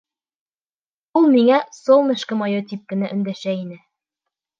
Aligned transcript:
Ул 1.19 1.27
миңә 1.33 1.59
«солнышко 1.79 2.39
мое!» 2.43 2.63
тип 2.73 2.89
кенә 2.95 3.11
өндәшә 3.17 3.55
ине. 3.59 3.79